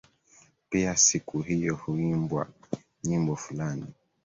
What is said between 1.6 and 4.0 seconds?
huimbwa nyimbo fulani